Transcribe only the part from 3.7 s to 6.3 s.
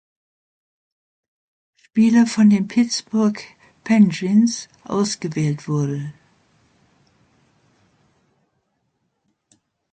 Penguins ausgewählt wurde.